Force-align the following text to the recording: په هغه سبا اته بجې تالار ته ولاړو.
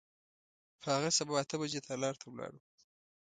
په 0.81 0.87
هغه 0.93 1.09
سبا 1.17 1.33
اته 1.41 1.55
بجې 1.61 1.79
تالار 1.87 2.15
ته 2.21 2.25
ولاړو. 2.29 2.59